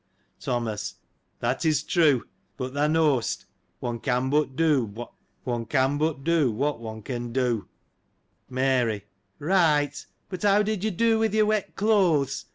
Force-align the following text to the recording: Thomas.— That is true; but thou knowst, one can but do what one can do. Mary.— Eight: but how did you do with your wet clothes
Thomas.— 0.39 0.95
That 1.41 1.63
is 1.63 1.83
true; 1.83 2.23
but 2.57 2.73
thou 2.73 2.87
knowst, 2.87 3.45
one 3.79 3.99
can 3.99 4.31
but 4.31 4.55
do 4.55 4.83
what 4.85 5.13
one 5.43 5.67
can 5.67 7.31
do. 7.31 7.67
Mary.— 8.49 9.05
Eight: 9.43 10.07
but 10.27 10.41
how 10.41 10.63
did 10.63 10.83
you 10.83 10.89
do 10.89 11.19
with 11.19 11.35
your 11.35 11.45
wet 11.45 11.75
clothes 11.75 12.45